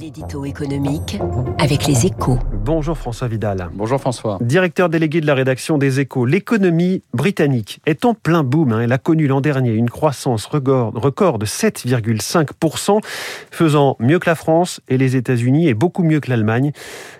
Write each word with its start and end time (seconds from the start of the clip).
L'édito 0.00 0.46
économique 0.46 1.18
avec 1.58 1.86
les 1.86 2.06
échos. 2.06 2.38
Bonjour 2.64 2.96
François 2.96 3.28
Vidal. 3.28 3.68
Bonjour 3.74 4.00
François. 4.00 4.38
Directeur 4.40 4.88
délégué 4.88 5.20
de 5.20 5.26
la 5.26 5.34
rédaction 5.34 5.76
des 5.76 6.00
échos. 6.00 6.24
L'économie 6.24 7.02
britannique 7.12 7.80
est 7.84 8.06
en 8.06 8.14
plein 8.14 8.42
boom. 8.42 8.72
Hein. 8.72 8.80
Elle 8.80 8.92
a 8.92 8.98
connu 8.98 9.26
l'an 9.26 9.42
dernier 9.42 9.72
une 9.72 9.90
croissance 9.90 10.46
record, 10.46 10.92
record 10.94 11.38
de 11.38 11.44
7,5%, 11.44 13.00
faisant 13.50 13.96
mieux 14.00 14.18
que 14.18 14.30
la 14.30 14.34
France 14.34 14.80
et 14.88 14.96
les 14.96 15.14
États-Unis 15.14 15.68
et 15.68 15.74
beaucoup 15.74 16.04
mieux 16.04 16.20
que 16.20 16.30
l'Allemagne. 16.30 16.72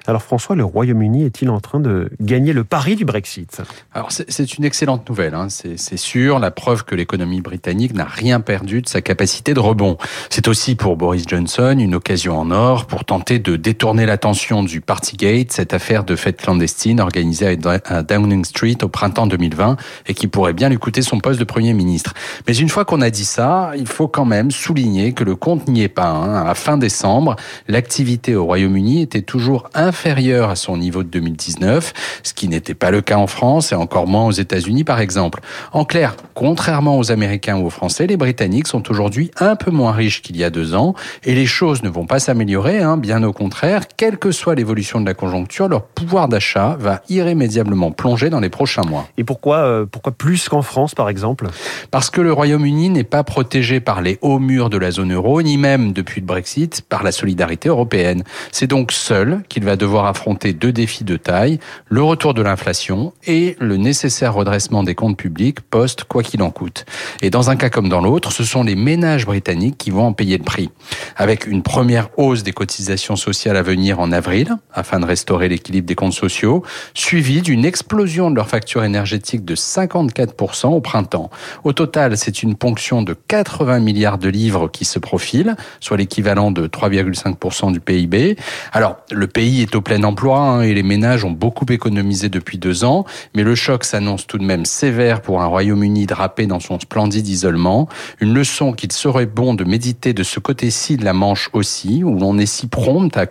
Alors 0.06 0.22
François, 0.22 0.56
le 0.56 0.64
Royaume-Uni 0.64 1.24
est-il 1.24 1.50
en 1.50 1.60
train 1.60 1.78
de 1.78 2.10
gagner 2.20 2.54
le 2.54 2.64
pari 2.64 2.96
du 2.96 3.04
Brexit? 3.04 3.60
Alors 3.92 4.12
c'est 4.12 4.54
une 4.54 4.64
excellente 4.64 5.06
nouvelle, 5.10 5.34
hein. 5.34 5.48
c'est 5.50 5.96
sûr, 5.98 6.38
la 6.38 6.50
preuve 6.50 6.84
que 6.84 6.94
l'économie 6.94 7.42
britannique 7.42 7.92
n'a 7.92 8.06
rien 8.06 8.40
perdu 8.40 8.80
de 8.80 8.88
sa 8.88 9.02
capacité 9.02 9.52
de 9.52 9.60
rebond. 9.60 9.98
C'est 10.30 10.48
aussi 10.48 10.74
pour 10.74 10.96
Boris 10.96 11.24
Johnson 11.28 11.76
une 11.78 11.94
occasion 11.94 12.38
en 12.38 12.50
or 12.50 12.61
pour 12.62 13.04
tenter 13.04 13.40
de 13.40 13.56
détourner 13.56 14.06
l'attention 14.06 14.62
du 14.62 14.80
Partygate, 14.80 15.50
cette 15.50 15.74
affaire 15.74 16.04
de 16.04 16.14
fête 16.14 16.40
clandestine 16.40 17.00
organisée 17.00 17.58
à 17.86 18.02
Downing 18.04 18.44
Street 18.44 18.76
au 18.82 18.88
printemps 18.88 19.26
2020 19.26 19.76
et 20.06 20.14
qui 20.14 20.28
pourrait 20.28 20.52
bien 20.52 20.68
lui 20.68 20.78
coûter 20.78 21.02
son 21.02 21.18
poste 21.18 21.40
de 21.40 21.44
Premier 21.44 21.74
ministre. 21.74 22.14
Mais 22.46 22.54
une 22.54 22.68
fois 22.68 22.84
qu'on 22.84 23.00
a 23.00 23.10
dit 23.10 23.24
ça, 23.24 23.72
il 23.76 23.88
faut 23.88 24.06
quand 24.06 24.24
même 24.24 24.52
souligner 24.52 25.12
que 25.12 25.24
le 25.24 25.34
compte 25.34 25.66
n'y 25.66 25.82
est 25.82 25.88
pas. 25.88 26.06
Hein. 26.06 26.46
À 26.46 26.54
fin 26.54 26.76
décembre, 26.76 27.34
l'activité 27.66 28.36
au 28.36 28.44
Royaume-Uni 28.44 29.02
était 29.02 29.22
toujours 29.22 29.68
inférieure 29.74 30.48
à 30.48 30.54
son 30.54 30.76
niveau 30.76 31.02
de 31.02 31.08
2019, 31.08 31.92
ce 32.22 32.32
qui 32.32 32.46
n'était 32.46 32.74
pas 32.74 32.92
le 32.92 33.00
cas 33.00 33.16
en 33.16 33.26
France 33.26 33.72
et 33.72 33.74
encore 33.74 34.06
moins 34.06 34.26
aux 34.26 34.32
États-Unis 34.32 34.84
par 34.84 35.00
exemple. 35.00 35.40
En 35.72 35.84
clair, 35.84 36.14
contrairement 36.34 36.96
aux 36.96 37.10
Américains 37.10 37.56
ou 37.56 37.66
aux 37.66 37.70
Français, 37.70 38.06
les 38.06 38.16
Britanniques 38.16 38.68
sont 38.68 38.88
aujourd'hui 38.88 39.32
un 39.40 39.56
peu 39.56 39.72
moins 39.72 39.90
riches 39.90 40.22
qu'il 40.22 40.36
y 40.36 40.44
a 40.44 40.50
deux 40.50 40.76
ans 40.76 40.94
et 41.24 41.34
les 41.34 41.46
choses 41.46 41.82
ne 41.82 41.88
vont 41.88 42.06
pas 42.06 42.20
s'améliorer 42.20 42.51
Hein, 42.54 42.98
bien 42.98 43.22
au 43.22 43.32
contraire, 43.32 43.84
quelle 43.96 44.18
que 44.18 44.30
soit 44.30 44.54
l'évolution 44.54 45.00
de 45.00 45.06
la 45.06 45.14
conjoncture, 45.14 45.68
leur 45.68 45.84
pouvoir 45.84 46.28
d'achat 46.28 46.76
va 46.78 47.00
irrémédiablement 47.08 47.92
plonger 47.92 48.28
dans 48.28 48.40
les 48.40 48.50
prochains 48.50 48.82
mois. 48.82 49.08
Et 49.16 49.24
pourquoi, 49.24 49.58
euh, 49.58 49.86
pourquoi 49.86 50.12
plus 50.12 50.48
qu'en 50.48 50.60
France, 50.60 50.94
par 50.94 51.08
exemple? 51.08 51.46
Parce 51.90 52.10
que 52.10 52.20
le 52.20 52.32
Royaume-Uni 52.32 52.90
n'est 52.90 53.04
pas 53.04 53.24
protégé 53.24 53.80
par 53.80 54.02
les 54.02 54.18
hauts 54.20 54.38
murs 54.38 54.68
de 54.68 54.76
la 54.76 54.90
zone 54.90 55.14
euro, 55.14 55.40
ni 55.40 55.56
même, 55.56 55.92
depuis 55.92 56.20
le 56.20 56.26
Brexit, 56.26 56.82
par 56.82 57.02
la 57.02 57.12
solidarité 57.12 57.68
européenne. 57.68 58.22
C'est 58.50 58.66
donc 58.66 58.92
seul 58.92 59.42
qu'il 59.48 59.64
va 59.64 59.76
devoir 59.76 60.04
affronter 60.04 60.52
deux 60.52 60.72
défis 60.72 61.04
de 61.04 61.16
taille, 61.16 61.58
le 61.88 62.02
retour 62.02 62.34
de 62.34 62.42
l'inflation 62.42 63.14
et 63.26 63.56
le 63.60 63.76
nécessaire 63.78 64.34
redressement 64.34 64.82
des 64.82 64.94
comptes 64.94 65.16
publics 65.16 65.60
post 65.60 66.04
quoi 66.04 66.22
qu'il 66.22 66.42
en 66.42 66.50
coûte. 66.50 66.84
Et 67.22 67.30
dans 67.30 67.48
un 67.50 67.56
cas 67.56 67.70
comme 67.70 67.88
dans 67.88 68.00
l'autre, 68.00 68.30
ce 68.30 68.44
sont 68.44 68.62
les 68.62 68.76
ménages 68.76 69.24
britanniques 69.24 69.78
qui 69.78 69.90
vont 69.90 70.06
en 70.06 70.12
payer 70.12 70.36
le 70.36 70.44
prix. 70.44 70.70
Avec 71.16 71.46
une 71.46 71.62
première 71.62 72.08
hausse 72.16 72.41
des 72.42 72.52
cotisations 72.52 73.16
sociales 73.16 73.56
à 73.56 73.62
venir 73.62 74.00
en 74.00 74.12
avril, 74.12 74.56
afin 74.72 75.00
de 75.00 75.06
restaurer 75.06 75.48
l'équilibre 75.48 75.86
des 75.86 75.94
comptes 75.94 76.12
sociaux, 76.12 76.62
suivi 76.94 77.42
d'une 77.42 77.64
explosion 77.64 78.30
de 78.30 78.36
leur 78.36 78.48
facture 78.48 78.84
énergétique 78.84 79.44
de 79.44 79.54
54% 79.54 80.68
au 80.68 80.80
printemps. 80.80 81.30
Au 81.64 81.72
total, 81.72 82.16
c'est 82.16 82.42
une 82.42 82.54
ponction 82.54 83.02
de 83.02 83.14
80 83.14 83.80
milliards 83.80 84.18
de 84.18 84.28
livres 84.28 84.68
qui 84.68 84.84
se 84.84 84.98
profile, 84.98 85.56
soit 85.80 85.96
l'équivalent 85.96 86.50
de 86.50 86.66
3,5% 86.66 87.72
du 87.72 87.80
PIB. 87.80 88.36
Alors, 88.72 88.96
le 89.10 89.26
pays 89.26 89.62
est 89.62 89.74
au 89.74 89.80
plein 89.80 90.02
emploi 90.04 90.38
hein, 90.38 90.62
et 90.62 90.74
les 90.74 90.82
ménages 90.82 91.24
ont 91.24 91.30
beaucoup 91.30 91.66
économisé 91.68 92.28
depuis 92.28 92.58
deux 92.58 92.84
ans, 92.84 93.04
mais 93.34 93.42
le 93.42 93.54
choc 93.54 93.84
s'annonce 93.84 94.26
tout 94.26 94.38
de 94.38 94.44
même 94.44 94.64
sévère 94.64 95.22
pour 95.22 95.40
un 95.42 95.46
Royaume-Uni 95.46 96.06
drapé 96.06 96.46
dans 96.46 96.60
son 96.60 96.78
splendide 96.80 97.28
isolement. 97.28 97.88
Une 98.20 98.34
leçon 98.34 98.72
qu'il 98.72 98.92
serait 98.92 99.26
bon 99.26 99.54
de 99.54 99.64
méditer 99.64 100.12
de 100.12 100.22
ce 100.22 100.40
côté-ci 100.40 100.96
de 100.96 101.04
la 101.04 101.12
Manche 101.12 101.50
aussi, 101.52 102.02
où 102.04 102.18
l'on 102.18 102.31
est 102.38 102.46
si 102.46 102.68
prompte 102.68 103.16
à, 103.16 103.26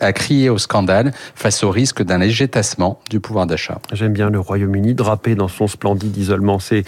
à 0.00 0.12
crier 0.12 0.50
au 0.50 0.58
scandale 0.58 1.12
face 1.34 1.62
au 1.64 1.70
risque 1.70 2.02
d'un 2.02 2.18
léger 2.18 2.48
tassement 2.48 3.00
du 3.10 3.20
pouvoir 3.20 3.46
d'achat. 3.46 3.80
J'aime 3.92 4.12
bien 4.12 4.30
le 4.30 4.40
Royaume-Uni 4.40 4.94
drapé 4.94 5.34
dans 5.34 5.48
son 5.48 5.66
splendide 5.66 6.16
isolement. 6.16 6.58
C'est 6.58 6.84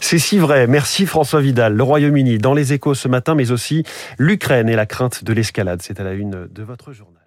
si 0.00 0.38
vrai. 0.38 0.66
Merci 0.66 1.06
François 1.06 1.40
Vidal. 1.40 1.74
Le 1.74 1.82
Royaume-Uni 1.82 2.38
dans 2.38 2.54
les 2.54 2.72
échos 2.72 2.94
ce 2.94 3.08
matin, 3.08 3.34
mais 3.34 3.50
aussi 3.50 3.84
l'Ukraine 4.18 4.68
et 4.68 4.76
la 4.76 4.86
crainte 4.86 5.24
de 5.24 5.32
l'escalade. 5.32 5.80
C'est 5.82 6.00
à 6.00 6.04
la 6.04 6.12
une 6.12 6.48
de 6.52 6.62
votre 6.62 6.92
journal. 6.92 7.17